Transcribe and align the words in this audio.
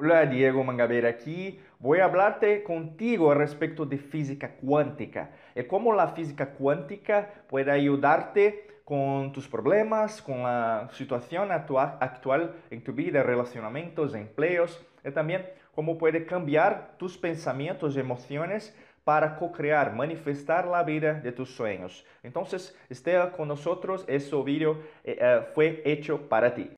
Hola, 0.00 0.26
Diego 0.26 0.62
Mangabeira 0.62 1.08
aquí. 1.08 1.58
Voy 1.80 1.98
a 1.98 2.04
hablarte 2.04 2.62
contigo 2.62 3.34
respecto 3.34 3.84
de 3.84 3.98
física 3.98 4.52
cuántica 4.52 5.32
y 5.56 5.64
cómo 5.64 5.92
la 5.92 6.06
física 6.06 6.50
cuántica 6.50 7.42
puede 7.48 7.72
ayudarte 7.72 8.80
con 8.84 9.32
tus 9.32 9.48
problemas, 9.48 10.22
con 10.22 10.44
la 10.44 10.88
situación 10.92 11.50
actual 11.50 12.54
en 12.70 12.84
tu 12.84 12.92
vida, 12.92 13.24
relacionamientos, 13.24 14.14
empleos 14.14 14.80
y 15.04 15.10
también 15.10 15.44
cómo 15.74 15.98
puede 15.98 16.24
cambiar 16.26 16.92
tus 16.96 17.18
pensamientos 17.18 17.96
y 17.96 17.98
emociones 17.98 18.72
para 19.02 19.34
co-crear, 19.34 19.96
manifestar 19.96 20.68
la 20.68 20.84
vida 20.84 21.14
de 21.14 21.32
tus 21.32 21.56
sueños. 21.56 22.06
Entonces, 22.22 22.78
esté 22.88 23.18
con 23.36 23.48
nosotros, 23.48 24.04
este 24.06 24.40
video 24.44 24.78
eh, 25.02 25.18
eh, 25.20 25.40
fue 25.54 25.82
hecho 25.84 26.28
para 26.28 26.54
ti. 26.54 26.70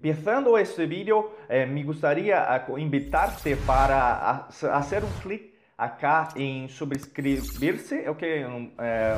Empezando 0.00 0.56
este 0.56 0.86
video, 0.86 1.32
eh, 1.48 1.66
me 1.66 1.82
gustaría 1.82 2.64
invitarte 2.76 3.56
para 3.56 4.46
hacer 4.46 5.02
un 5.02 5.10
clic 5.20 5.52
acá 5.76 6.28
en 6.36 6.68
suscribirse, 6.68 8.08
ok, 8.08 8.22
um, 8.46 8.70
eh, 8.78 9.16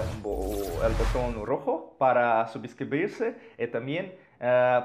el 0.82 0.92
botón 0.94 1.44
rojo 1.44 1.94
para 1.98 2.48
y 3.58 3.66
también 3.66 4.14
eh, 4.40 4.80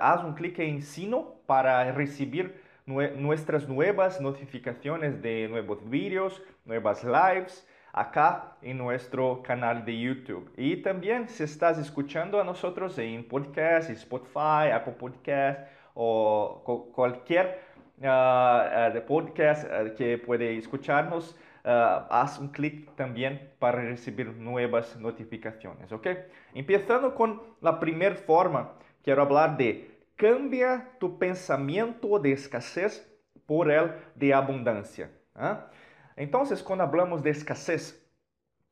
haz 0.00 0.24
un 0.24 0.34
clic 0.34 0.58
en 0.58 0.82
sino 0.82 1.36
para 1.46 1.92
recibir 1.92 2.60
nuestras 2.84 3.68
nuevas 3.68 4.20
notificaciones 4.20 5.22
de 5.22 5.46
nuevos 5.48 5.78
videos, 5.88 6.42
nuevas 6.64 7.04
lives, 7.04 7.64
acá 7.96 8.58
en 8.60 8.76
nuestro 8.76 9.42
canal 9.42 9.84
de 9.84 9.98
YouTube. 9.98 10.52
Y 10.56 10.76
también 10.82 11.28
si 11.28 11.42
estás 11.42 11.78
escuchando 11.78 12.38
a 12.38 12.44
nosotros 12.44 12.98
en 12.98 13.26
podcast, 13.26 13.88
Spotify, 13.88 14.70
Apple 14.72 14.92
Podcast 14.98 15.60
o 15.94 16.90
cualquier 16.94 17.58
uh, 18.00 19.00
podcast 19.06 19.66
que 19.96 20.18
puede 20.18 20.58
escucharnos, 20.58 21.34
uh, 21.64 22.04
haz 22.10 22.38
un 22.38 22.48
clic 22.48 22.94
también 22.96 23.50
para 23.58 23.80
recibir 23.80 24.26
nuevas 24.36 24.98
notificaciones, 25.00 25.90
¿ok? 25.90 26.06
Empezando 26.52 27.14
con 27.14 27.40
la 27.62 27.80
primera 27.80 28.14
forma, 28.14 28.74
quiero 29.02 29.22
hablar 29.22 29.56
de 29.56 29.96
cambia 30.16 30.90
tu 31.00 31.18
pensamiento 31.18 32.18
de 32.18 32.32
escasez 32.32 33.10
por 33.46 33.70
el 33.70 33.92
de 34.14 34.34
abundancia. 34.34 35.10
¿ah? 35.34 35.70
Entonces, 36.16 36.62
cuando 36.62 36.84
hablamos 36.84 37.22
de 37.22 37.30
escasez, 37.30 38.02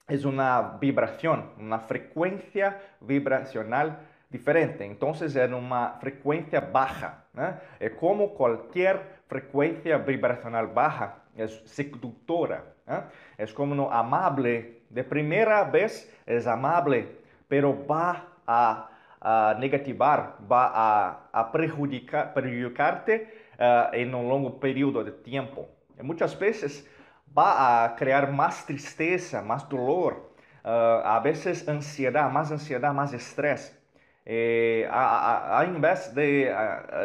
es 0.08 0.24
una 0.24 0.78
vibración, 0.80 1.50
una 1.58 1.78
frecuencia 1.78 2.80
vibracional 3.00 3.98
diferente. 4.30 4.84
Entonces, 4.84 5.36
es 5.36 5.52
una 5.52 5.96
frecuencia 6.00 6.60
baja. 6.60 7.24
Es 7.78 7.92
como 7.92 8.34
cualquier 8.34 9.00
frecuencia 9.26 9.98
vibracional 9.98 10.68
baja, 10.68 11.22
es 11.36 11.60
seductora. 11.64 12.64
Es 13.38 13.52
como 13.52 13.90
amable. 13.90 14.82
De 14.90 15.04
primera 15.04 15.64
vez 15.64 16.12
es 16.26 16.46
amable, 16.46 17.08
pero 17.48 17.86
va 17.86 18.28
a, 18.46 18.90
negativar, 19.58 20.36
va 20.50 21.28
a, 21.32 21.52
perjudicarte 21.52 23.34
uh, 23.58 23.88
en 23.92 24.14
un 24.14 24.28
largo 24.28 24.60
periodo 24.60 25.02
de 25.02 25.10
tiempo. 25.12 25.66
Y 25.98 26.02
muchas 26.02 26.38
veces 26.38 26.86
va 27.36 27.84
a 27.84 27.96
crear 27.96 28.30
más 28.30 28.64
tristeza, 28.66 29.42
más 29.42 29.68
dolor, 29.68 30.32
uh, 30.64 30.68
a 30.68 31.20
veces 31.20 31.68
ansiedad, 31.68 32.30
más 32.30 32.50
ansiedad, 32.50 32.92
más 32.92 33.12
estrés. 33.12 33.78
Eh, 34.26 34.88
a, 34.90 35.58
a, 35.58 35.60
a, 35.60 35.94
de, 36.14 36.50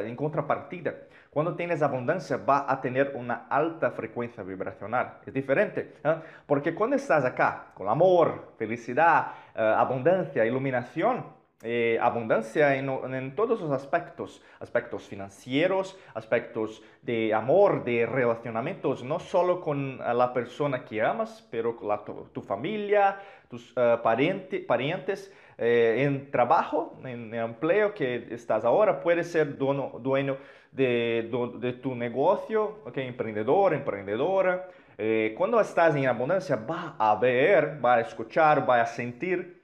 en 0.06 0.16
contrapartida, 0.16 0.94
cuando 1.30 1.56
tienes 1.56 1.82
abundancia 1.82 2.38
va 2.38 2.66
a 2.68 2.82
tener 2.82 3.12
una 3.16 3.48
alta 3.50 3.92
frecuencia 3.92 4.42
vibracional. 4.42 5.20
Es 5.26 5.34
diferente, 5.34 5.96
¿eh? 6.04 6.16
porque 6.48 6.74
cuando 6.74 6.96
estás 6.96 7.26
acá 7.26 7.68
con 7.74 7.88
amor, 7.90 8.54
felicidad, 8.58 9.28
uh, 9.56 9.60
abundancia, 9.60 10.46
iluminación, 10.46 11.26
eh, 11.62 11.98
abundancia 12.02 12.76
en, 12.78 13.36
todos 13.36 13.60
los 13.60 13.72
aspectos, 13.72 14.42
aspectos 14.62 15.04
financieros, 15.04 16.00
aspectos 16.14 16.82
de 17.02 17.34
amor, 17.34 17.84
de 17.84 18.06
relacionamientos, 18.06 19.04
no 19.04 19.20
solo 19.20 19.60
con 19.60 19.98
la 19.98 20.32
persona 20.34 20.86
que 20.86 21.02
amas, 21.02 21.46
pero 21.52 21.76
con 21.76 22.32
tu, 22.32 22.42
familia, 22.42 23.20
tus 23.50 23.72
uh, 23.72 24.02
pariente, 24.02 24.60
parientes, 24.60 25.34
eh, 25.58 26.06
en 26.06 26.32
trabajo, 26.32 26.98
en 27.04 27.34
empleo 27.34 27.94
que 27.94 28.28
estás 28.32 28.64
ahora, 28.64 29.02
puedes 29.02 29.30
ser 29.30 29.58
dueño, 29.58 29.92
dueño 30.00 30.38
de, 30.72 31.78
tu 31.84 31.94
negocio, 31.94 32.80
okay, 32.86 33.06
emprendedor, 33.06 33.74
emprendedora. 33.74 34.70
Eh, 34.98 35.36
cuando 35.38 35.60
estás 35.60 35.94
en 35.96 36.08
abundancia, 36.08 36.56
va 36.56 36.96
a 36.98 37.16
ver, 37.16 37.84
va 37.84 37.96
a 37.96 38.00
escuchar, 38.00 38.70
va 38.70 38.80
a 38.82 38.86
sentir 38.86 39.59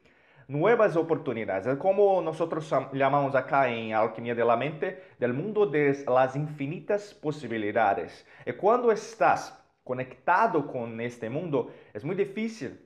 nuevas 0.47 0.95
oportunidades. 0.95 1.67
Es 1.67 1.77
como 1.77 2.21
nosotros 2.21 2.71
llamamos 2.93 3.35
acá 3.35 3.69
en 3.69 3.93
Alquimia 3.93 4.35
de 4.35 4.45
la 4.45 4.55
Mente, 4.55 5.03
del 5.19 5.33
mundo 5.33 5.65
de 5.65 6.03
las 6.07 6.35
infinitas 6.35 7.13
posibilidades. 7.13 8.25
Y 8.45 8.53
cuando 8.53 8.91
estás 8.91 9.61
conectado 9.83 10.65
con 10.65 10.99
este 11.01 11.29
mundo, 11.29 11.71
es 11.93 12.03
muy 12.03 12.15
difícil 12.15 12.85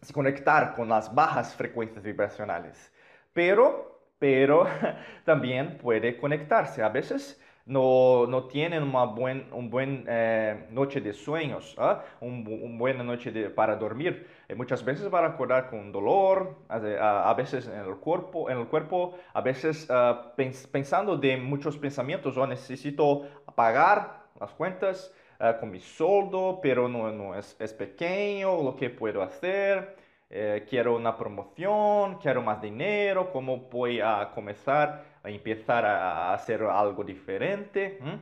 se 0.00 0.12
conectar 0.12 0.74
con 0.76 0.88
las 0.88 1.12
bajas 1.12 1.54
frecuencias 1.54 2.04
vibracionales. 2.04 2.92
Pero, 3.32 4.00
pero 4.18 4.66
también 5.24 5.78
puede 5.78 6.16
conectarse. 6.16 6.82
A 6.82 6.88
veces 6.88 7.40
no, 7.68 8.26
no 8.26 8.44
tienen 8.44 8.82
una 8.82 9.04
buen, 9.04 9.46
un 9.52 9.68
buen 9.68 10.04
eh, 10.08 10.66
noche 10.70 11.02
de 11.02 11.12
sueños, 11.12 11.76
¿eh? 11.78 11.96
un, 12.22 12.46
un, 12.46 12.78
buena 12.78 13.04
noche 13.04 13.30
de, 13.30 13.50
para 13.50 13.76
dormir. 13.76 14.26
Y 14.48 14.54
muchas 14.54 14.82
veces 14.82 15.10
van 15.10 15.24
a 15.24 15.28
acordar 15.28 15.68
con 15.68 15.92
dolor, 15.92 16.56
a, 16.68 17.34
veces 17.34 17.68
en 17.68 17.80
el 17.80 17.96
cuerpo, 17.96 18.48
en 18.48 18.58
el 18.58 18.66
cuerpo 18.68 19.18
a 19.34 19.42
veces 19.42 19.86
pens, 20.34 20.66
pensando 20.66 21.18
de 21.18 21.36
muchos 21.36 21.76
pensamientos, 21.76 22.36
o 22.38 22.42
oh, 22.42 22.46
necesito 22.46 23.26
pagar 23.54 24.22
las 24.40 24.50
cuentas 24.52 25.12
uh, 25.38 25.60
con 25.60 25.70
mi 25.70 25.80
sueldo, 25.80 26.60
pero 26.62 26.88
no, 26.88 27.12
no 27.12 27.34
es, 27.34 27.54
es, 27.58 27.74
pequeño, 27.74 28.62
lo 28.62 28.76
que 28.76 28.88
puedo 28.88 29.22
hacer. 29.22 29.97
Eh, 30.30 30.66
quiero 30.68 30.94
una 30.94 31.16
promoción, 31.16 32.18
quiero 32.18 32.42
más 32.42 32.60
dinero, 32.60 33.32
¿cómo 33.32 33.56
voy 33.70 33.98
a 34.00 34.30
comenzar 34.34 35.04
a 35.22 35.30
empezar 35.30 35.86
a 35.86 36.34
hacer 36.34 36.62
algo 36.62 37.02
diferente? 37.02 37.98
¿Mm? 38.00 38.14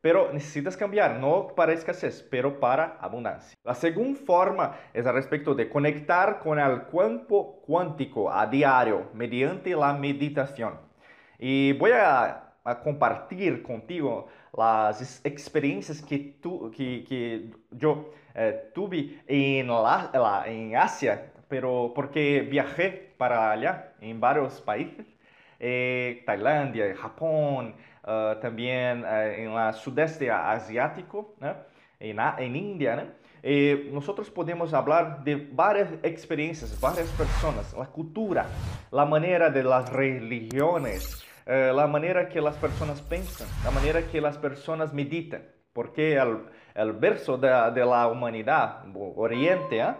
Pero 0.00 0.32
necesitas 0.32 0.74
cambiar, 0.74 1.18
no 1.18 1.48
para 1.54 1.74
escasez, 1.74 2.26
pero 2.30 2.58
para 2.58 2.96
abundancia. 2.98 3.58
La 3.62 3.74
segunda 3.74 4.18
forma 4.24 4.74
es 4.94 5.06
al 5.06 5.12
respecto 5.12 5.54
de 5.54 5.68
conectar 5.68 6.38
con 6.38 6.58
el 6.58 6.84
cuerpo 6.84 7.60
cuántico 7.66 8.32
a 8.32 8.46
diario 8.46 9.10
mediante 9.12 9.76
la 9.76 9.92
meditación. 9.92 10.78
Y 11.38 11.74
voy 11.74 11.90
a, 11.90 12.54
a 12.64 12.80
compartir 12.80 13.62
contigo 13.62 14.28
las 14.56 15.20
experiencias 15.24 16.02
que, 16.02 16.18
tu, 16.40 16.70
que, 16.70 17.04
que 17.04 17.50
yo 17.70 18.12
eh, 18.34 18.70
tuve 18.74 19.22
en, 19.26 19.68
la, 19.68 20.10
la, 20.12 20.44
en 20.46 20.76
Asia 20.76 21.30
pero 21.50 21.92
porque 21.92 22.42
viajé 22.48 23.12
para 23.18 23.50
allá 23.50 23.92
en 24.00 24.20
varios 24.20 24.60
países, 24.60 25.04
eh, 25.58 26.22
Tailandia, 26.24 26.94
Japón, 26.94 27.74
uh, 28.04 28.40
también 28.40 29.04
uh, 29.04 29.72
sudeste 29.74 30.30
asiático, 30.30 31.34
¿no? 31.40 31.56
en, 31.98 32.20
en, 32.20 32.56
India, 32.56 32.94
¿no? 32.94 33.02
eh, 33.42 33.90
nosotros 33.92 34.30
podemos 34.30 34.72
hablar 34.72 35.24
de 35.24 35.34
varias 35.52 35.88
experiencias, 36.04 36.80
varias 36.80 37.08
personas, 37.08 37.74
la 37.76 37.86
cultura, 37.86 38.46
la 38.92 39.04
manera 39.04 39.50
de 39.50 39.64
las 39.64 39.92
religiones, 39.92 41.26
eh, 41.50 41.72
la 41.74 41.86
manera 41.88 42.28
que 42.28 42.40
las 42.40 42.56
personas 42.56 43.02
piensan, 43.02 43.48
la 43.64 43.72
manera 43.72 44.02
que 44.02 44.20
las 44.20 44.38
personas 44.38 44.94
meditan, 44.94 45.42
porque 45.72 46.14
el, 46.14 46.46
el 46.74 46.92
verso 46.92 47.36
de, 47.36 47.48
de 47.74 47.84
la 47.84 48.06
humanidad, 48.06 48.84
Oriente, 48.94 49.80
¿eh? 49.80 49.94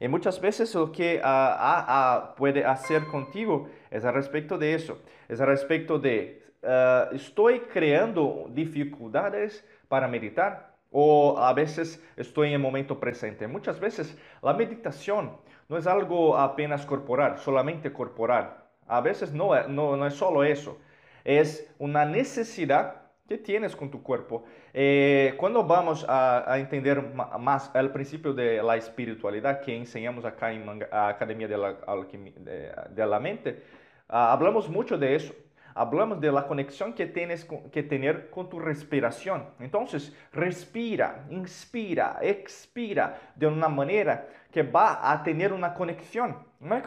Y 0.00 0.08
muchas 0.08 0.40
veces 0.40 0.74
lo 0.74 0.90
que 0.90 1.22
uh, 1.24 2.34
puede 2.34 2.64
hacer 2.64 3.06
contigo 3.06 3.68
es 3.90 4.04
al 4.04 4.14
respecto 4.14 4.58
de 4.58 4.74
eso, 4.74 4.98
es 5.28 5.40
al 5.40 5.46
respecto 5.46 5.98
de, 5.98 6.42
uh, 6.62 7.14
estoy 7.14 7.60
creando 7.60 8.46
dificultades 8.50 9.64
para 9.88 10.08
meditar 10.08 10.74
o 10.90 11.38
a 11.38 11.52
veces 11.52 12.02
estoy 12.16 12.48
en 12.48 12.54
el 12.54 12.58
momento 12.58 12.98
presente. 12.98 13.46
Muchas 13.46 13.78
veces 13.80 14.18
la 14.42 14.54
meditación 14.54 15.36
no 15.68 15.78
es 15.78 15.86
algo 15.86 16.36
apenas 16.36 16.84
corporal, 16.84 17.38
solamente 17.38 17.92
corporal. 17.92 18.56
A 18.86 19.00
veces 19.00 19.32
no, 19.32 19.50
no, 19.68 19.96
no 19.96 20.06
es 20.06 20.14
solo 20.14 20.44
eso, 20.44 20.78
es 21.26 21.68
una 21.80 22.04
necesidad 22.04 23.02
que 23.28 23.36
tienes 23.36 23.74
con 23.74 23.90
tu 23.90 24.00
cuerpo. 24.00 24.44
Eh, 24.72 25.34
cuando 25.36 25.64
vamos 25.64 26.06
a, 26.08 26.56
entender 26.56 27.02
más 27.40 27.70
el 27.74 27.90
principio 27.90 28.32
de 28.32 28.62
la 28.62 28.76
espiritualidad 28.76 29.60
que 29.60 29.76
enseñamos 29.76 30.24
acá 30.24 30.52
en 30.52 30.78
la 30.78 31.08
Academia 31.08 31.48
de 31.48 33.06
la, 33.06 33.20
Mente, 33.20 33.62
uh, 34.08 34.14
hablamos 34.14 34.68
mucho 34.68 34.96
de 34.96 35.16
eso. 35.16 35.34
Hablamos 35.74 36.20
de 36.20 36.32
la 36.32 36.46
conexión 36.46 36.94
que 36.94 37.06
tienes 37.06 37.46
que 37.70 37.82
tener 37.82 38.30
con 38.30 38.48
tu 38.48 38.60
respiración. 38.60 39.44
Entonces, 39.58 40.16
respira, 40.32 41.26
inspira, 41.28 42.18
expira 42.22 43.32
de 43.34 43.46
una 43.46 43.68
manera 43.68 44.26
que 44.50 44.62
va 44.62 45.12
a 45.12 45.22
tener 45.22 45.52
una 45.52 45.74
conexión. 45.74 46.38
Una 46.60 46.82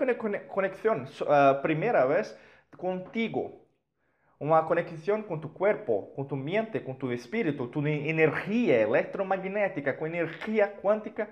conexión, 0.47 1.07
uh, 1.21 1.61
primera 1.61 2.05
vez, 2.05 2.35
contigo, 2.77 3.59
uma 4.39 4.63
conexão 4.63 5.21
com 5.21 5.37
tu 5.37 5.49
corpo, 5.49 6.13
com 6.15 6.23
tu 6.23 6.35
mente, 6.35 6.79
com 6.79 6.93
tu 6.93 7.11
espírito, 7.11 7.67
tu 7.67 7.85
energia 7.85 8.79
eletromagnética, 8.79 9.93
com 9.93 10.07
energia 10.07 10.67
quântica, 10.67 11.29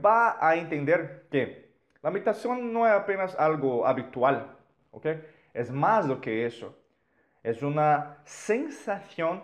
vai 0.00 0.36
a 0.40 0.56
entender 0.56 1.26
que 1.30 1.66
a 2.02 2.10
meditação 2.10 2.56
não 2.62 2.86
é 2.86 2.92
apenas 2.94 3.38
algo 3.38 3.84
habitual, 3.84 4.48
ok? 4.90 5.18
É 5.52 5.64
mais 5.64 6.06
do 6.06 6.16
que 6.16 6.30
isso. 6.30 6.74
É 7.42 7.52
uma 7.64 8.16
sensação 8.24 9.42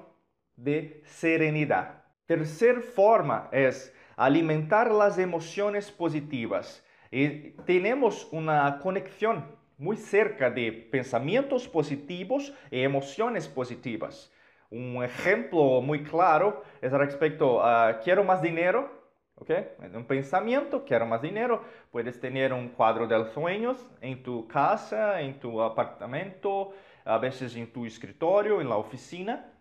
de 0.57 1.03
serenidade. 1.05 1.97
Terceira 2.27 2.81
forma 2.81 3.49
é 3.53 3.69
alimentar 4.17 4.89
as 4.89 5.19
emoções 5.19 5.91
positivas. 5.91 6.83
E 7.11 7.55
temos 7.67 8.31
uma 8.33 8.73
conexão 8.73 9.43
muy 9.83 9.97
cerca 9.97 10.49
de 10.49 10.71
pensamientos 10.71 11.69
positivos 11.69 12.55
y 12.71 12.83
emociones 12.83 13.49
positivas. 13.49 14.33
Un 14.71 15.03
ejemplo 15.03 15.81
muy 15.81 16.05
claro 16.05 16.63
es 16.81 16.93
respecto 16.93 17.61
a 17.63 17.99
quiero 17.99 18.23
más 18.23 18.41
dinero, 18.41 18.89
¿ok? 19.35 19.51
Un 19.93 20.05
pensamiento, 20.07 20.85
quiero 20.85 21.05
más 21.05 21.21
dinero, 21.21 21.65
puedes 21.91 22.21
tener 22.21 22.53
un 22.53 22.69
cuadro 22.69 23.09
de 23.09 23.19
los 23.19 23.33
sueños 23.33 23.85
en 24.01 24.23
tu 24.23 24.47
casa, 24.47 25.21
en 25.21 25.41
tu 25.41 25.61
apartamento, 25.61 26.71
a 27.05 27.19
veces 27.19 27.57
en 27.57 27.73
tu 27.73 27.85
escritorio, 27.85 28.61
en 28.61 28.69
la 28.69 28.77
oficina. 28.77 29.53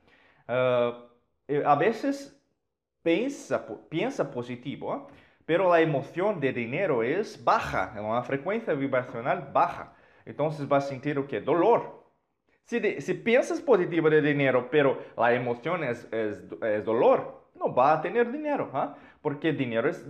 Uh, 0.48 1.64
a 1.66 1.76
veces 1.76 2.40
piensa, 3.02 3.66
piensa 3.90 4.30
positivo, 4.30 4.96
¿eh? 4.96 5.14
pero 5.48 5.68
la 5.68 5.82
emoción 5.82 6.40
de 6.40 6.54
dinero 6.54 7.02
es 7.02 7.44
baja, 7.44 7.94
una 8.00 8.22
frecuencia 8.22 8.76
vibracional 8.76 9.50
baja. 9.52 9.96
Entonces 10.26 10.68
vas 10.68 10.86
a 10.86 10.90
sentir 10.90 11.18
o 11.18 11.28
que? 11.28 11.42
Dolor. 11.42 12.02
Si, 12.64 12.80
de, 12.80 13.02
si 13.02 13.14
piensas 13.16 13.60
positivo 13.60 14.10
de 14.10 14.22
dinero, 14.22 14.70
pero 14.72 14.98
la 15.18 15.34
emoción 15.34 15.84
es, 15.84 16.08
es, 16.12 16.42
es 16.62 16.86
dolor, 16.86 17.42
no 17.56 17.74
va 17.74 17.94
a 17.94 18.02
tener 18.02 18.32
dinero, 18.32 18.70
¿ah? 18.74 18.96
porque 19.22 19.54
dinero 19.54 19.90
es, 19.90 20.06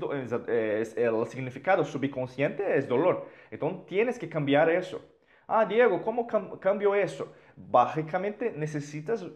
es, 0.48 0.98
el 0.98 1.28
significado 1.28 1.84
subconsciente 1.84 2.78
es 2.78 2.88
dolor. 2.88 3.28
Entonces 3.50 3.86
tienes 3.88 4.19
que 4.19 4.30
cambiar 4.30 4.69
eso. 4.69 5.02
Ah, 5.48 5.66
Diego, 5.66 6.02
¿cómo 6.02 6.28
cam 6.28 6.58
cambio 6.60 6.96
eso? 6.96 7.34
Básicamente 7.58 8.54
necesitas 8.56 9.22
uh, 9.24 9.34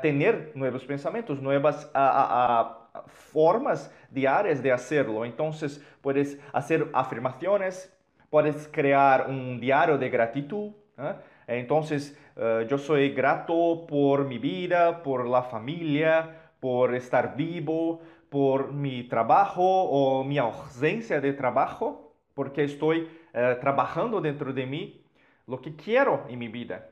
tener 0.00 0.52
nuevos 0.54 0.84
pensamientos, 0.84 1.42
nuevas 1.42 1.90
uh, 1.94 2.98
uh, 2.98 3.08
formas 3.08 3.92
diarias 4.10 4.62
de 4.62 4.70
hacerlo. 4.70 5.24
Entonces 5.24 5.84
puedes 6.00 6.38
hacer 6.52 6.88
afirmaciones, 6.92 7.92
puedes 8.30 8.68
crear 8.68 9.28
un 9.28 9.60
diario 9.60 9.98
de 9.98 10.10
gratitud. 10.10 10.72
¿eh? 10.98 11.14
Entonces, 11.46 12.18
uh, 12.36 12.66
yo 12.66 12.78
soy 12.78 13.10
grato 13.10 13.86
por 13.86 14.24
mi 14.24 14.38
vida, 14.38 15.02
por 15.02 15.26
la 15.26 15.42
familia, 15.42 16.52
por 16.60 16.94
estar 16.94 17.36
vivo, 17.36 18.00
por 18.28 18.72
mi 18.72 19.04
trabajo 19.04 19.62
o 19.62 20.24
mi 20.24 20.38
ausencia 20.38 21.20
de 21.20 21.32
trabajo, 21.32 22.14
porque 22.34 22.64
estoy 22.64 23.08
uh, 23.34 23.58
trabajando 23.60 24.20
dentro 24.20 24.52
de 24.52 24.66
mí 24.66 25.04
lo 25.46 25.60
que 25.60 25.74
quiero 25.74 26.24
en 26.28 26.38
mi 26.38 26.48
vida. 26.48 26.90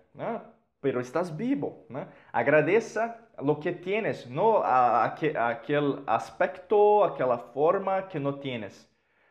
Pero 0.80 1.00
estás 1.00 1.36
vivo. 1.36 1.84
¿no? 1.90 2.06
Agradeza 2.32 3.18
lo 3.42 3.60
que 3.60 3.72
tienes, 3.72 4.26
no 4.30 4.62
a 4.62 5.04
aquel 5.04 6.02
aspecto, 6.06 7.04
aquella 7.04 7.38
forma 7.38 8.08
que 8.08 8.18
no 8.18 8.36
tienes. 8.38 8.90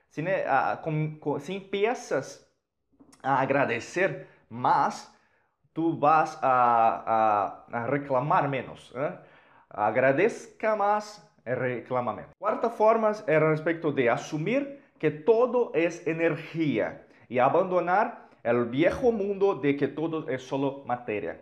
Se, 0.10 0.22
né, 0.22 0.46
a, 0.46 0.80
empiezas 1.50 2.46
a 3.22 3.42
agradecer 3.42 4.28
mais, 4.50 5.12
tu 5.74 5.98
vas 5.98 6.40
a, 6.42 7.66
a, 7.72 7.80
a 7.80 7.86
reclamar 7.86 8.48
menos. 8.48 8.94
Né? 8.94 9.18
Agradezca 9.70 10.76
mais 10.76 11.22
e 11.46 11.54
reclama 11.54 12.14
menos. 12.14 12.32
Quarta 12.40 12.70
forma 12.70 13.12
é 13.28 13.36
a 13.36 13.50
respeito 13.50 13.92
de 13.92 14.08
assumir 14.10 14.80
que 14.98 15.12
todo 15.12 15.72
é 15.74 16.10
energia 16.10 17.06
e 17.30 17.40
abandonar 17.40 18.30
o 18.44 18.66
viejo 18.66 19.12
mundo 19.12 19.56
de 19.56 19.74
que 19.74 19.88
todo 19.88 20.30
é 20.30 20.38
solo 20.38 20.84
matéria. 20.86 21.40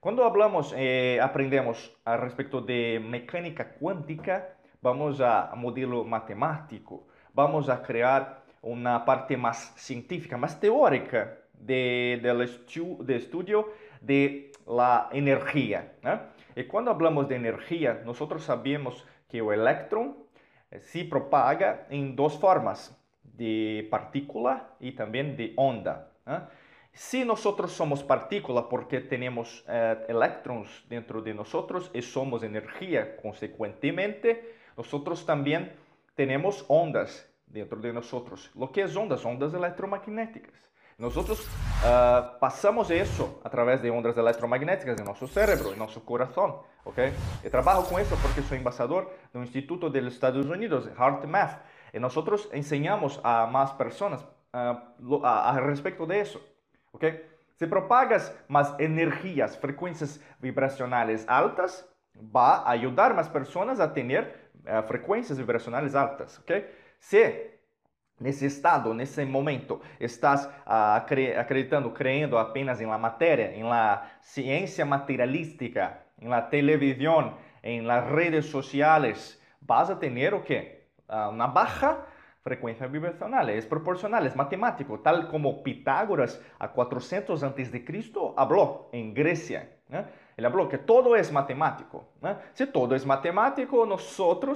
Quando 0.00 0.22
hablamos, 0.22 0.72
eh, 0.76 1.18
aprendemos 1.20 1.92
a 2.04 2.16
respeito 2.16 2.60
de 2.60 2.98
mecânica 2.98 3.64
quântica, 3.64 4.56
vamos 4.80 5.20
a 5.20 5.52
modelo 5.56 6.04
matemático 6.04 7.08
vamos 7.36 7.68
a 7.68 7.82
crear 7.82 8.42
una 8.62 9.04
parte 9.04 9.36
más 9.36 9.74
científica, 9.76 10.38
más 10.38 10.58
teórica 10.58 11.36
de, 11.52 12.18
del 12.22 12.40
estu 12.40 12.96
de 13.04 13.16
estudio 13.16 13.68
de 14.00 14.52
la 14.66 15.08
energía. 15.12 15.92
¿eh? 16.02 16.18
Y 16.56 16.64
cuando 16.64 16.90
hablamos 16.90 17.28
de 17.28 17.36
energía, 17.36 18.02
nosotros 18.06 18.42
sabemos 18.42 19.04
que 19.28 19.38
el 19.38 19.60
electrón 19.60 20.16
se 20.80 21.04
propaga 21.04 21.86
en 21.90 22.16
dos 22.16 22.38
formas, 22.38 22.98
de 23.22 23.86
partícula 23.90 24.70
y 24.80 24.92
también 24.92 25.36
de 25.36 25.52
onda. 25.56 26.10
¿eh? 26.26 26.38
Si 26.94 27.22
nosotros 27.22 27.70
somos 27.70 28.02
partícula 28.02 28.66
porque 28.66 29.00
tenemos 29.02 29.62
eh, 29.68 30.06
electrons 30.08 30.70
dentro 30.88 31.20
de 31.20 31.34
nosotros 31.34 31.90
y 31.92 32.00
somos 32.00 32.42
energía, 32.42 33.14
consecuentemente, 33.18 34.54
nosotros 34.74 35.26
también 35.26 35.72
temos 36.16 36.64
ondas 36.68 37.24
dentro 37.46 37.78
de 37.80 37.92
nós. 37.92 38.12
O 38.54 38.68
que 38.68 38.80
é 38.80 38.86
ondas? 38.98 39.24
Ondas 39.24 39.54
eletromagnéticas. 39.54 40.66
Nós 40.98 41.14
uh, 41.14 41.46
ah, 41.84 42.36
passamos 42.40 42.90
isso 42.90 43.38
através 43.44 43.82
de 43.82 43.90
ondas 43.90 44.16
eletromagnéticas 44.16 44.98
em 44.98 45.04
nosso 45.04 45.28
cérebro, 45.28 45.74
em 45.74 45.76
nosso 45.76 46.00
coração, 46.00 46.64
ok? 46.86 47.12
Eu 47.44 47.50
trabalho 47.50 47.82
com 47.82 48.00
isso 48.00 48.16
porque 48.22 48.40
sou 48.40 48.56
embaixador 48.56 49.12
do 49.30 49.42
Instituto 49.42 49.90
dos 49.90 50.14
Estados 50.14 50.46
Unidos, 50.46 50.86
Heart 50.86 51.24
Math, 51.26 51.60
e 51.92 51.98
nós 51.98 52.14
ensinamos 52.54 53.20
a 53.22 53.46
mais 53.46 53.72
pessoas 53.72 54.22
uh, 54.22 54.26
ah, 55.22 55.50
a, 55.50 55.50
a 55.50 55.66
respeito 55.66 56.06
disso, 56.06 56.40
ok? 56.94 57.26
Se 57.58 57.66
propagas 57.66 58.32
mais 58.48 58.74
energias, 58.78 59.54
frequências 59.54 60.18
vibracionais 60.40 61.28
altas, 61.28 61.86
vai 62.14 62.62
ajudar 62.78 63.12
mais 63.12 63.28
pessoas 63.28 63.80
a 63.80 63.88
ter 63.88 64.45
uh, 64.66 64.82
frecuencias 64.86 65.38
vibracionales 65.38 65.94
altas. 65.94 66.38
¿okay? 66.38 66.66
Se 66.98 67.56
nesse 68.18 68.46
estado, 68.46 68.94
nesse 68.94 69.24
momento, 69.24 69.80
estás 70.00 70.46
uh, 70.66 70.96
acreditando, 71.38 71.92
crendo 71.92 72.38
apenas 72.38 72.80
em 72.80 72.86
la 72.86 72.98
matéria, 72.98 73.54
em 73.54 73.64
la 73.64 74.18
ciência 74.20 74.84
materialística, 74.84 76.02
em 76.18 76.28
la 76.28 76.48
televisão, 76.48 77.34
em 77.62 77.82
las 77.82 78.08
redes 78.10 78.46
sociais, 78.46 79.40
vas 79.60 79.90
a 79.90 79.96
ter 79.96 80.32
o 80.32 80.42
quê? 80.42 80.86
Uh, 81.08 81.30
uma 81.30 81.46
baixa 81.46 81.98
frequência 82.42 82.86
vibracional, 82.86 83.48
é 83.48 83.60
proporcional, 83.62 84.24
é 84.24 84.32
matemático, 84.34 84.98
tal 84.98 85.26
como 85.26 85.64
Pitágoras 85.64 86.40
a 86.60 86.68
400 86.68 87.42
antes 87.42 87.70
de 87.70 87.80
Cristo 87.80 88.32
falou 88.34 88.88
em 88.92 89.12
Grécia. 89.12 89.68
Né? 89.88 90.06
Ele 90.36 90.50
falou 90.50 90.68
que 90.68 90.76
todo 90.76 91.14
é 91.14 91.22
matemático. 91.30 92.04
Se 92.54 92.66
todo 92.66 92.94
é 92.94 92.98
matemático, 93.04 93.86
nós 93.86 94.02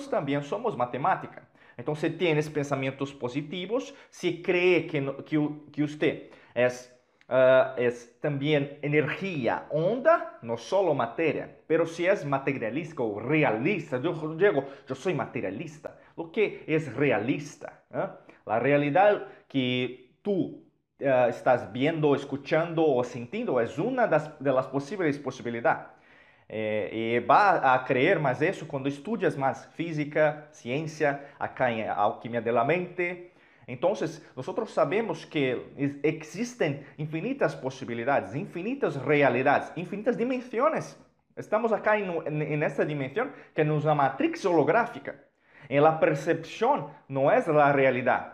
também 0.08 0.40
somos 0.42 0.76
matemática. 0.76 1.48
Então, 1.78 1.94
se 1.94 2.10
tem 2.10 2.36
pensamentos 2.50 3.12
positivos, 3.12 3.94
se 4.10 4.32
cree 4.34 4.82
que, 4.82 5.00
que, 5.22 5.36
que 5.72 5.82
você 5.82 6.30
é, 6.54 6.66
uh, 6.66 7.72
é 7.78 7.90
também 8.20 8.78
energia, 8.82 9.64
onda, 9.70 10.38
não 10.42 10.58
só 10.58 10.92
matéria. 10.92 11.58
Pero 11.66 11.86
se 11.86 12.06
é 12.06 12.24
materialista 12.24 13.02
ou 13.02 13.18
realista, 13.18 13.96
eu 13.96 14.36
digo, 14.36 14.64
eu 14.86 14.94
sou 14.94 15.14
materialista. 15.14 15.96
O 16.14 16.28
que 16.28 16.62
é 16.66 16.76
realista? 16.76 17.72
¿eh? 17.90 18.10
A 18.44 18.58
realidade 18.58 19.24
que 19.48 20.10
tu 20.22 20.62
uh, 21.00 21.28
estás 21.28 21.70
viendo, 21.72 22.14
escuchando 22.14 22.86
o 22.86 23.02
sintiendo 23.04 23.60
es 23.60 23.78
una 23.78 24.06
das, 24.06 24.30
de 24.38 24.52
las 24.52 24.66
posibles 24.66 25.18
posibilidades. 25.18 25.86
Eh, 26.52 26.90
e 26.92 27.20
va 27.20 27.74
a 27.74 27.78
creer 27.84 28.18
mais 28.18 28.40
isso 28.42 28.66
quando 28.66 28.88
estudias 28.88 29.36
mais 29.36 29.66
física, 29.76 30.48
ciência, 30.50 31.20
acá 31.38 31.70
em 31.70 31.88
alquimia 31.88 32.42
de 32.42 32.50
la 32.50 32.64
mente. 32.64 33.30
Então, 33.68 33.90
nós 33.90 34.70
sabemos 34.70 35.24
que 35.24 35.64
existem 36.02 36.84
infinitas 36.98 37.54
possibilidades, 37.54 38.34
infinitas 38.34 38.96
realidades, 38.96 39.70
infinitas 39.76 40.16
dimensões. 40.16 40.98
Estamos 41.36 41.72
acá 41.72 41.96
em 41.96 42.62
esta 42.64 42.84
dimensão 42.84 43.30
que 43.54 43.60
é 43.60 43.64
a 43.64 43.94
matrix 43.94 44.44
holográfica. 44.44 45.22
E 45.68 45.78
a 45.78 45.92
percepção 45.92 46.90
não 47.08 47.30
é 47.30 47.36
a 47.36 47.70
realidade. 47.70 48.32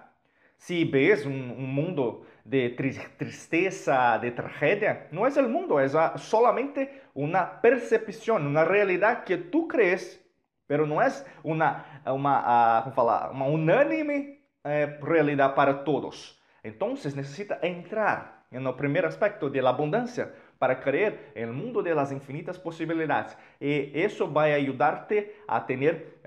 Se 0.56 0.86
vês 0.86 1.26
um 1.26 1.32
mundo 1.32 2.24
de 2.48 2.70
tristeza, 3.18 4.18
de 4.20 4.30
tragedia, 4.30 5.08
no 5.10 5.26
es 5.26 5.36
el 5.36 5.48
mundo, 5.48 5.80
es 5.80 5.96
solamente 6.16 7.02
una 7.14 7.60
percepción, 7.60 8.46
una 8.46 8.64
realidad 8.64 9.24
que 9.24 9.36
tú 9.36 9.66
crees, 9.66 10.24
pero 10.66 10.86
no 10.86 11.02
es 11.02 11.26
una, 11.42 12.02
una, 12.06 12.84
uh, 12.86 12.90
falar, 12.92 13.32
uma 13.32 13.46
unânime 13.46 14.44
eh, 14.64 14.98
realidad 15.02 15.54
para 15.54 15.82
todos. 15.82 16.40
Entonces 16.62 17.16
necesita 17.16 17.58
entrar 17.62 18.46
en 18.50 18.66
el 18.66 18.74
primer 18.74 19.06
aspecto 19.06 19.50
de 19.50 19.62
la 19.62 19.70
abundancia 19.70 20.32
para 20.58 20.80
creer 20.80 21.32
en 21.34 21.48
el 21.48 21.52
mundo 21.54 21.82
de 21.82 21.94
las 21.94 22.12
infinitas 22.12 22.58
posibilidades. 22.58 23.36
Y 23.60 23.98
eso 23.98 24.32
va 24.32 24.42
a 24.42 24.54
ayudarte 24.54 25.36
a 25.46 25.66
tener 25.66 26.18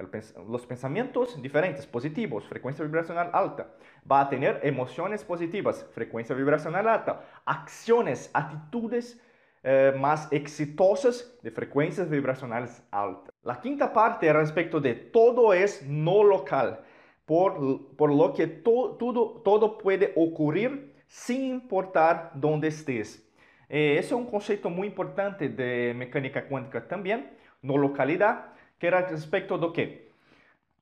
los 0.48 0.65
pensamientos 0.65 1.41
diferentes, 1.41 1.86
positivos, 1.88 2.48
frecuencia 2.48 2.86
vibracional 2.86 3.29
alta. 3.33 3.67
Va 4.09 4.21
a 4.21 4.29
tener 4.29 4.59
emociones 4.63 5.24
positivas, 5.24 5.86
frecuencia 5.91 6.36
vibracional 6.36 6.88
alta. 6.88 7.21
Acciones, 7.45 8.29
actitudes 8.33 9.21
eh, 9.62 9.93
más 9.98 10.31
exitosas 10.31 11.38
de 11.41 11.51
frecuencias 11.51 12.09
vibracionales 12.09 12.81
altas. 12.91 13.33
La 13.43 13.59
quinta 13.59 13.91
parte 13.91 14.31
respecto 14.31 14.79
de 14.79 14.93
todo 14.93 15.53
es 15.53 15.86
no 15.86 16.24
local, 16.24 16.79
por, 17.25 17.95
por 17.98 18.13
lo 18.13 18.33
que 18.33 18.48
to, 18.48 18.95
todo, 18.98 19.41
todo 19.43 19.77
puede 19.77 20.13
ocurrir 20.15 20.95
sin 21.07 21.43
importar 21.43 22.31
dónde 22.36 22.69
estés. 22.69 23.28
Eh, 23.69 23.97
ese 23.99 24.07
es 24.07 24.11
un 24.13 24.25
concepto 24.25 24.69
muy 24.69 24.88
importante 24.88 25.47
de 25.47 25.93
mecánica 25.95 26.45
cuántica 26.47 26.88
también, 26.88 27.29
no 27.61 27.77
localidad, 27.77 28.47
que 28.79 28.88
era 28.88 29.07
respecto 29.07 29.57
de 29.57 29.71
que 29.71 30.09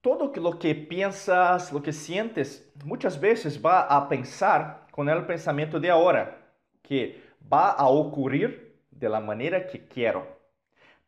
todo 0.02 0.32
lo 0.36 0.58
que 0.58 0.74
piensas, 0.74 1.74
lo 1.74 1.84
que 1.84 1.92
sientes, 1.92 2.72
muchas 2.86 3.20
veces 3.20 3.64
va 3.64 3.82
a 3.82 4.08
pensar 4.08 4.88
con 4.92 5.10
el 5.10 5.26
pensamiento 5.26 5.80
de 5.80 5.90
ahora, 5.90 6.38
que 6.82 7.22
va 7.52 7.72
a 7.72 7.88
ocurrir 7.88 8.78
de 8.90 9.10
la 9.10 9.20
manera 9.20 9.68
que 9.68 9.86
quiero. 9.88 10.26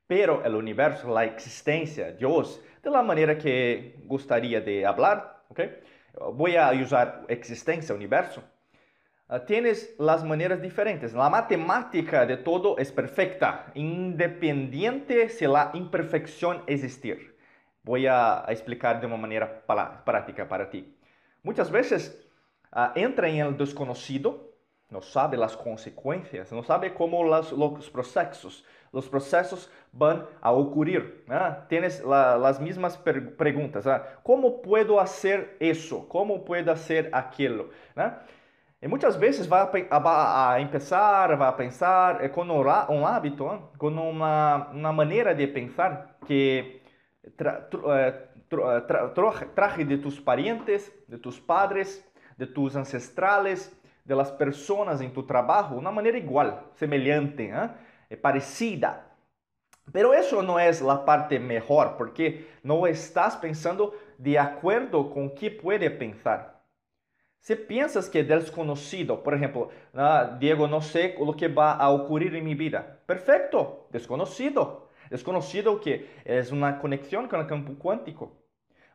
Pero 0.05 0.43
el 0.43 0.55
universo, 0.55 1.13
la 1.13 1.23
existencia, 1.23 2.11
Dios, 2.11 2.61
de 2.83 2.89
la 2.89 3.01
manera 3.01 3.37
que 3.37 3.95
gustaría 4.05 4.59
de 4.59 4.85
hablar, 4.85 5.43
¿okay? 5.49 5.79
voy 6.33 6.55
a 6.55 6.71
usar 6.71 7.25
existencia, 7.27 7.95
universo, 7.95 8.43
tienes 9.45 9.95
las 9.99 10.23
maneras 10.23 10.59
diferentes. 10.61 11.13
La 11.13 11.29
matemática 11.29 12.25
de 12.25 12.37
todo 12.37 12.77
es 12.79 12.91
perfecta, 12.91 13.67
independiente 13.75 15.29
si 15.29 15.45
la 15.45 15.69
imperfección 15.73 16.63
existir. 16.65 17.37
Voy 17.83 18.07
a, 18.07 18.43
explicar 18.47 18.99
de 18.99 19.05
una 19.05 19.17
manera 19.17 19.63
práctica 20.03 20.47
para 20.47 20.69
ti. 20.69 20.95
Muchas 21.43 21.69
veces 21.69 22.19
uh, 22.73 22.87
entra 22.95 23.29
en 23.29 23.37
el 23.37 23.55
desconocido, 23.55 24.49
no 24.89 25.01
sabe 25.01 25.37
las 25.37 25.55
consecuencias, 25.55 26.51
no 26.51 26.63
sabe 26.63 26.93
cómo 26.95 27.23
las, 27.23 27.51
los 27.51 27.87
procesos, 27.91 28.65
los 28.91 29.07
procesos 29.07 29.69
van 29.91 30.25
a 30.41 30.51
ocurrir. 30.51 31.23
¿ah? 31.29 31.65
Tienes 31.69 32.03
la, 32.03 32.35
las 32.35 32.59
mismas 32.59 32.97
preguntas. 32.97 33.85
¿ah? 33.85 34.19
¿Cómo 34.23 34.63
puedo 34.63 34.99
hacer 34.99 35.55
eso? 35.59 36.09
¿Cómo 36.09 36.43
puedo 36.43 36.71
hacer 36.71 37.11
aquello? 37.13 37.69
¿ah? 37.95 38.23
E 38.81 38.87
muitas 38.87 39.17
vezes 39.17 39.45
vai 39.45 39.61
a, 39.61 39.97
a, 39.97 40.53
a 40.53 40.61
empezar, 40.61 41.35
vai 41.35 41.49
a 41.49 41.51
pensar 41.51 42.23
é, 42.23 42.29
com 42.29 42.43
um 42.45 43.05
hábito, 43.05 43.45
com 43.77 43.87
uma, 43.87 44.69
uma 44.71 44.93
maneira 44.93 45.35
de 45.35 45.47
pensar 45.47 46.17
que 46.25 46.81
tra, 47.35 47.67
tra, 48.49 49.09
tra, 49.09 49.33
traje 49.53 49.83
de 49.83 49.97
tus 49.97 50.19
parientes, 50.19 50.91
de 51.07 51.17
tus 51.17 51.37
padres, 51.39 52.03
de 52.37 52.45
tus 52.47 52.77
ancestrales, 52.77 53.69
de 54.05 54.15
las 54.15 54.31
personas 54.31 55.01
em 55.01 55.09
tu 55.09 55.23
trabalho, 55.23 55.77
uma 55.77 55.91
maneira 55.91 56.17
igual, 56.17 56.71
semelhante, 56.73 57.43
¿eh? 57.43 57.69
é 58.09 58.15
parecida. 58.15 59.05
Pero 59.91 60.13
eso 60.13 60.41
no 60.41 60.59
es 60.59 60.81
la 60.81 61.05
parte 61.05 61.37
mejor, 61.37 61.95
porque 61.97 62.47
no 62.63 62.87
estás 62.87 63.35
pensando 63.35 63.93
de 64.17 64.39
acuerdo 64.39 65.11
con 65.11 65.35
qué 65.35 65.51
puede 65.51 65.91
pensar. 65.91 66.58
Se 67.41 67.55
pensas 67.55 68.09
que 68.09 68.19
é 68.19 68.23
desconhecido, 68.23 69.17
por 69.17 69.33
exemplo, 69.33 69.71
ah, 69.93 70.37
Diego, 70.39 70.67
não 70.67 70.81
sei 70.81 71.15
o 71.17 71.33
que 71.33 71.47
vai 71.47 71.77
ocorrer 71.87 72.35
em 72.35 72.41
minha 72.43 72.55
vida. 72.55 72.99
Perfeito, 73.07 73.85
desconhecido. 73.91 74.83
Desconhecido 75.09 75.79
que 75.79 76.05
é 76.25 76.41
uma 76.51 76.73
conexão 76.73 77.27
com 77.27 77.39
o 77.39 77.47
campo 77.47 77.75
quântico. 77.75 78.31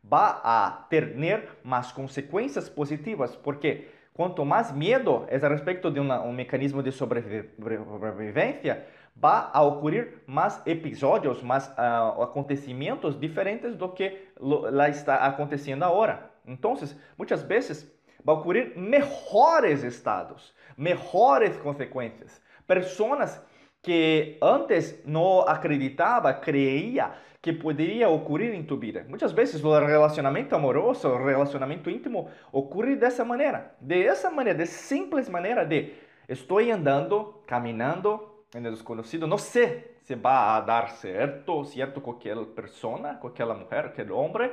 Vai 0.03 0.39
a 0.45 0.87
ter 0.91 1.17
mais 1.65 1.91
consequências 1.91 2.69
positivas, 2.69 3.35
porque 3.35 3.89
quanto 4.13 4.45
mais 4.45 4.71
medo 4.71 5.25
é 5.29 5.37
a 5.37 5.49
respeito 5.49 5.91
de 5.91 5.99
uma, 5.99 6.23
um 6.23 6.33
mecanismo 6.33 6.83
de 6.83 6.93
sobrevivência, 6.93 8.87
vai 9.17 9.49
a 9.53 9.63
ocorrer 9.63 10.23
mais 10.27 10.61
episódios, 10.67 11.43
mais 11.43 11.67
uh, 11.69 12.23
acontecimentos 12.23 13.19
diferentes 13.19 13.75
do 13.75 13.89
que 13.89 14.29
lá 14.39 14.89
está 14.89 15.17
acontecendo 15.17 15.85
agora. 15.85 16.31
Então, 16.47 16.75
muitas 17.17 17.43
vezes 17.43 17.91
vai 18.25 18.35
ocorrer 18.35 18.73
melhores 18.77 19.83
estados, 19.83 20.55
melhores 20.77 21.57
consequências, 21.59 22.43
Personas 22.67 23.43
que 23.83 24.39
antes 24.41 25.03
não 25.05 25.41
acreditava, 25.41 26.33
creia 26.33 27.13
que 27.43 27.53
poderia 27.53 28.09
ocorrer 28.09 28.55
em 28.55 28.63
tua 28.63 28.79
vida. 28.79 29.05
Muitas 29.07 29.33
vezes 29.33 29.63
o 29.63 29.79
relacionamento 29.79 30.55
amoroso, 30.55 31.09
o 31.09 31.27
relacionamento 31.27 31.91
íntimo 31.91 32.31
ocorre 32.51 32.97
dessa 32.97 33.23
maneira, 33.23 33.75
dessa 33.79 34.31
maneira, 34.31 34.59
de 34.59 34.67
simples 34.67 35.29
maneira 35.29 35.67
de 35.67 35.93
estou 36.27 36.59
andando, 36.59 37.43
caminhando 37.47 38.19
em 38.55 38.63
desconhecido, 38.63 39.27
não 39.27 39.37
sei 39.37 39.95
se 40.05 40.15
vai 40.15 40.65
dar 40.65 40.89
certo, 40.93 41.65
certo 41.67 42.01
com 42.01 42.13
aquela 42.13 42.47
pessoa, 42.47 43.15
com 43.17 43.27
aquela 43.27 43.55
mulher, 43.55 43.87
aquele 43.87 44.13
homem, 44.13 44.51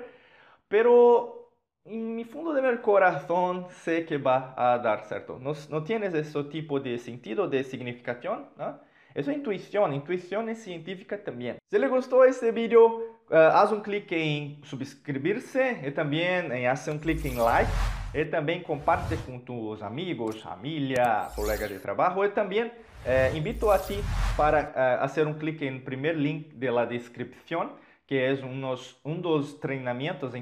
mas 0.69 1.40
en 1.85 2.15
mi 2.15 2.23
fondo 2.23 2.53
de 2.53 2.61
mi 2.61 2.77
corazón 2.77 3.67
sé 3.83 4.05
que 4.05 4.17
va 4.17 4.53
a 4.55 4.77
dar 4.77 5.05
cierto. 5.05 5.39
¿No, 5.39 5.53
no 5.69 5.83
tienes 5.83 6.13
ese 6.13 6.43
tipo 6.45 6.79
de 6.79 6.97
sentido, 6.99 7.47
de 7.47 7.63
significación? 7.63 8.45
¿no? 8.57 8.79
Eso 9.13 9.31
intuición 9.31 10.49
es 10.49 10.63
científica 10.63 11.21
también. 11.21 11.57
Si 11.69 11.79
le 11.79 11.87
gustó 11.87 12.23
este 12.23 12.51
video, 12.51 12.97
uh, 13.29 13.35
haz 13.35 13.71
un 13.71 13.81
clic 13.81 14.11
en 14.11 14.63
suscribirse 14.63 15.81
y 15.85 15.91
también 15.91 16.51
en 16.51 16.67
hacer 16.67 16.93
un 16.93 16.99
clic 16.99 17.25
en 17.25 17.37
like. 17.37 17.69
Y 18.13 18.25
también 18.25 18.61
comparte 18.61 19.15
con 19.25 19.43
tus 19.43 19.81
amigos, 19.81 20.41
familia, 20.41 21.29
colegas 21.35 21.69
de 21.69 21.79
trabajo. 21.79 22.25
Y 22.25 22.29
también 22.29 22.71
uh, 23.05 23.35
invito 23.35 23.71
a 23.71 23.79
ti 23.79 23.95
para 24.37 25.01
hacer 25.01 25.25
un 25.25 25.33
clic 25.33 25.61
en 25.61 25.75
el 25.75 25.81
primer 25.81 26.15
link 26.15 26.53
de 26.53 26.71
la 26.71 26.85
descripción 26.85 27.71
que 28.11 28.17
é 28.17 28.33
unos, 28.43 28.99
um 29.05 29.21
dos 29.21 29.53
treinamentos, 29.53 30.33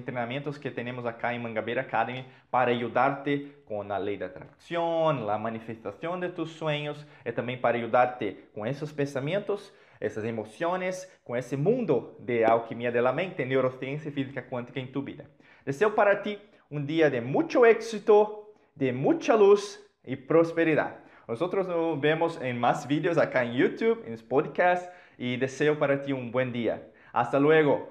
que 0.57 0.71
temos 0.71 1.05
acá 1.05 1.35
em 1.35 1.39
Mangabeira 1.39 1.81
Academy 1.81 2.25
para 2.49 2.71
ajudar-te 2.71 3.45
com 3.63 3.79
a 3.83 3.97
lei 3.99 4.17
da 4.17 4.25
atração, 4.25 5.29
a 5.29 5.37
manifestação 5.37 6.19
de 6.19 6.29
tus 6.29 6.49
sueños 6.49 7.05
e 7.23 7.31
também 7.31 7.59
para 7.59 7.77
ajudar-te 7.77 8.37
com 8.55 8.65
esses 8.65 8.91
pensamentos, 8.91 9.71
essas 10.01 10.23
emoções, 10.23 11.07
com 11.23 11.37
esse 11.37 11.55
mundo 11.55 12.15
de 12.17 12.43
alquimia 12.43 12.91
da 12.91 13.13
mente, 13.13 13.45
neurociência 13.45 14.09
e 14.09 14.11
física 14.11 14.41
quântica 14.41 14.79
em 14.79 14.87
tu 14.87 15.03
vida. 15.03 15.29
Desejo 15.63 15.91
para 15.91 16.15
ti 16.15 16.39
um 16.71 16.83
dia 16.83 17.07
de 17.07 17.21
muito 17.21 17.63
êxito, 17.63 18.47
de 18.75 18.91
muita 18.91 19.35
luz 19.35 19.79
e 20.03 20.15
prosperidade. 20.17 20.95
Nós 21.27 21.39
nos 21.39 22.01
vemos 22.01 22.41
em 22.41 22.51
mais 22.51 22.83
vídeos 22.83 23.19
acá 23.19 23.45
em 23.45 23.57
YouTube, 23.57 24.11
em 24.11 24.17
podcast 24.17 24.89
e 25.19 25.37
desejo 25.37 25.75
para 25.75 25.99
ti 25.99 26.11
um 26.11 26.31
bom 26.31 26.49
dia. 26.49 26.88
Hasta 27.13 27.39
luego. 27.39 27.87